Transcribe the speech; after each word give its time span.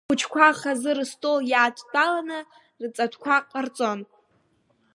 Ахәыҷқәа 0.07 0.57
хазы 0.59 0.91
рыстол 0.97 1.39
иадтәаланы, 1.51 2.39
рҵатәқәа 2.83 3.35
ҟарҵон. 3.49 3.99